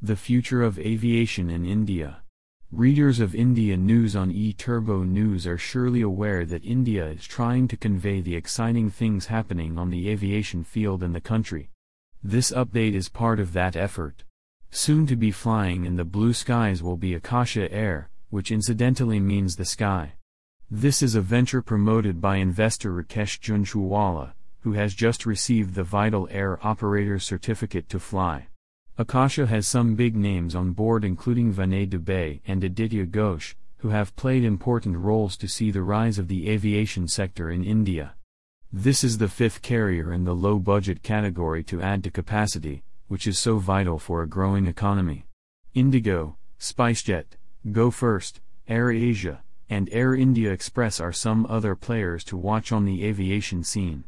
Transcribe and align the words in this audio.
The 0.00 0.14
future 0.14 0.62
of 0.62 0.78
aviation 0.78 1.50
in 1.50 1.64
India. 1.64 2.18
Readers 2.70 3.18
of 3.18 3.34
India 3.34 3.76
News 3.76 4.14
on 4.14 4.32
eTurbo 4.32 5.04
News 5.04 5.44
are 5.44 5.58
surely 5.58 6.02
aware 6.02 6.46
that 6.46 6.64
India 6.64 7.08
is 7.08 7.26
trying 7.26 7.66
to 7.66 7.76
convey 7.76 8.20
the 8.20 8.36
exciting 8.36 8.90
things 8.90 9.26
happening 9.26 9.76
on 9.76 9.90
the 9.90 10.08
aviation 10.08 10.62
field 10.62 11.02
in 11.02 11.14
the 11.14 11.20
country. 11.20 11.70
This 12.22 12.52
update 12.52 12.94
is 12.94 13.08
part 13.08 13.40
of 13.40 13.54
that 13.54 13.74
effort. 13.74 14.22
Soon 14.70 15.04
to 15.08 15.16
be 15.16 15.32
flying 15.32 15.84
in 15.84 15.96
the 15.96 16.04
blue 16.04 16.32
skies 16.32 16.80
will 16.80 16.96
be 16.96 17.14
Akasa 17.14 17.68
Air, 17.72 18.08
which 18.30 18.52
incidentally 18.52 19.18
means 19.18 19.56
the 19.56 19.64
sky. 19.64 20.12
This 20.70 21.02
is 21.02 21.16
a 21.16 21.20
venture 21.20 21.60
promoted 21.60 22.20
by 22.20 22.36
investor 22.36 22.92
Rakesh 22.92 23.40
Jhunjhunwala, 23.40 24.30
who 24.60 24.74
has 24.74 24.94
just 24.94 25.26
received 25.26 25.74
the 25.74 25.82
Vital 25.82 26.28
Air 26.30 26.64
Operator 26.64 27.18
Certificate 27.18 27.88
to 27.88 27.98
fly. 27.98 28.46
Akasa 29.00 29.46
has 29.46 29.64
some 29.64 29.94
big 29.94 30.16
names 30.16 30.56
on 30.56 30.72
board 30.72 31.04
including 31.04 31.54
Vinay 31.54 31.88
Dubey 31.88 32.40
and 32.48 32.64
Aditya 32.64 33.06
Ghosh, 33.06 33.54
who 33.76 33.90
have 33.90 34.16
played 34.16 34.42
important 34.42 34.96
roles 34.96 35.36
to 35.36 35.46
see 35.46 35.70
the 35.70 35.84
rise 35.84 36.18
of 36.18 36.26
the 36.26 36.50
aviation 36.50 37.06
sector 37.06 37.48
in 37.48 37.62
India. 37.62 38.14
This 38.72 39.04
is 39.04 39.18
the 39.18 39.28
fifth 39.28 39.62
carrier 39.62 40.12
in 40.12 40.24
the 40.24 40.34
low 40.34 40.58
budget 40.58 41.04
category 41.04 41.62
to 41.62 41.80
add 41.80 42.02
to 42.02 42.10
capacity, 42.10 42.82
which 43.06 43.28
is 43.28 43.38
so 43.38 43.58
vital 43.58 44.00
for 44.00 44.20
a 44.20 44.28
growing 44.28 44.66
economy. 44.66 45.26
Indigo, 45.74 46.36
SpiceJet, 46.58 47.36
Go 47.70 47.92
First, 47.92 48.40
Air 48.66 48.90
Asia, 48.90 49.44
and 49.70 49.88
Air 49.92 50.16
India 50.16 50.50
Express 50.50 50.98
are 50.98 51.12
some 51.12 51.46
other 51.46 51.76
players 51.76 52.24
to 52.24 52.36
watch 52.36 52.72
on 52.72 52.84
the 52.84 53.04
aviation 53.04 53.62
scene. 53.62 54.02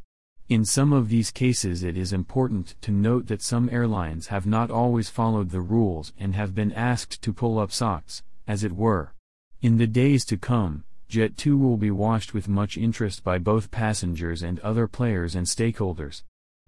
In 0.50 0.64
some 0.64 0.92
of 0.92 1.10
these 1.10 1.30
cases, 1.30 1.84
it 1.84 1.96
is 1.96 2.12
important 2.12 2.74
to 2.80 2.90
note 2.90 3.28
that 3.28 3.40
some 3.40 3.70
airlines 3.70 4.26
have 4.26 4.46
not 4.46 4.68
always 4.68 5.08
followed 5.08 5.50
the 5.50 5.60
rules 5.60 6.12
and 6.18 6.34
have 6.34 6.56
been 6.56 6.72
asked 6.72 7.22
to 7.22 7.32
pull 7.32 7.60
up 7.60 7.70
socks, 7.70 8.24
as 8.48 8.64
it 8.64 8.72
were. 8.72 9.12
In 9.62 9.76
the 9.76 9.86
days 9.86 10.24
to 10.24 10.36
come, 10.36 10.82
Jet2 11.08 11.56
will 11.56 11.76
be 11.76 11.92
watched 11.92 12.34
with 12.34 12.48
much 12.48 12.76
interest 12.76 13.22
by 13.22 13.38
both 13.38 13.70
passengers 13.70 14.42
and 14.42 14.58
other 14.58 14.88
players 14.88 15.36
and 15.36 15.46
stakeholders. 15.46 16.24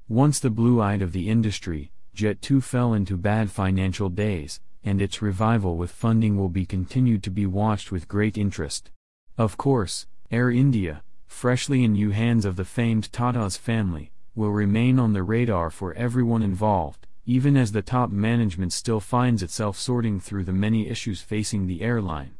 Once 0.08 0.39
the 0.39 0.48
blue 0.48 0.80
eyed 0.80 1.02
of 1.02 1.11
the 1.11 1.28
industry, 1.28 1.91
Jet2 2.14 2.62
fell 2.62 2.94
into 2.94 3.17
bad 3.17 3.50
financial 3.50 4.11
days, 4.11 4.61
and 4.84 5.02
its 5.02 5.20
revival 5.20 5.77
with 5.77 5.91
funding 5.91 6.36
will 6.36 6.48
be 6.48 6.67
continued 6.67 7.24
to 7.24 7.30
be 7.30 7.46
watched 7.46 7.91
with 7.91 8.06
great 8.06 8.39
interest. 8.39 8.92
Of 9.36 9.56
course, 9.56 10.06
Air 10.30 10.52
India, 10.52 11.02
freshly 11.33 11.83
in 11.83 11.94
new 11.94 12.11
hands 12.11 12.44
of 12.44 12.55
the 12.56 12.64
famed 12.64 13.11
Tata's 13.12 13.56
family, 13.56 14.12
will 14.34 14.52
remain 14.52 14.98
on 14.98 15.12
the 15.12 15.22
radar 15.22 15.70
for 15.70 15.92
everyone 15.94 16.42
involved, 16.42 17.06
even 17.27 17.56
as 17.56 17.72
the 17.72 17.83
top 17.83 18.11
management 18.11 18.72
still 18.72 19.00
finds 19.00 19.42
itself 19.42 19.77
sorting 19.77 20.20
through 20.20 20.44
the 20.44 20.52
many 20.52 20.89
issues 20.89 21.20
facing 21.20 21.66
the 21.66 21.83
airline. 21.83 22.34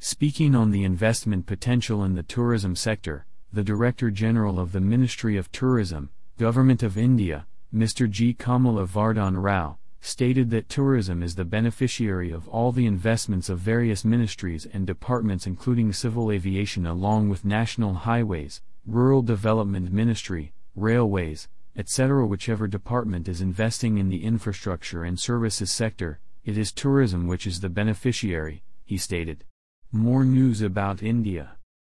Speaking 0.00 0.54
on 0.54 0.70
the 0.70 0.84
investment 0.84 1.46
potential 1.46 2.04
in 2.04 2.14
the 2.14 2.22
tourism 2.22 2.74
sector, 2.74 3.26
the 3.52 3.64
Director 3.64 4.10
General 4.10 4.58
of 4.58 4.72
the 4.72 4.80
Ministry 4.80 5.36
of 5.36 5.50
Tourism, 5.52 6.10
Government 6.38 6.82
of 6.82 6.98
India, 6.98 7.46
Mr. 7.74 8.08
G. 8.10 8.34
Kamala 8.34 8.86
Vardhan 8.86 9.42
Rao, 9.42 9.77
stated 10.00 10.50
that 10.50 10.68
tourism 10.68 11.22
is 11.22 11.34
the 11.34 11.44
beneficiary 11.44 12.30
of 12.30 12.48
all 12.48 12.72
the 12.72 12.86
investments 12.86 13.48
of 13.48 13.58
various 13.58 14.04
ministries 14.04 14.66
and 14.72 14.86
departments 14.86 15.46
including 15.46 15.92
civil 15.92 16.30
aviation 16.30 16.86
along 16.86 17.28
with 17.28 17.44
national 17.44 17.94
highways, 17.94 18.60
rural 18.86 19.22
development 19.22 19.92
ministry, 19.92 20.52
railways, 20.74 21.48
etc. 21.76 22.26
Whichever 22.26 22.66
department 22.66 23.28
is 23.28 23.40
investing 23.40 23.98
in 23.98 24.08
the 24.08 24.24
infrastructure 24.24 25.04
and 25.04 25.18
services 25.18 25.70
sector, 25.70 26.20
it 26.44 26.56
is 26.56 26.72
tourism 26.72 27.26
which 27.26 27.46
is 27.46 27.60
the 27.60 27.68
beneficiary, 27.68 28.62
he 28.84 28.96
stated. 28.96 29.44
More 29.92 30.24
news 30.24 30.62
about 30.62 31.02
India. 31.02 31.57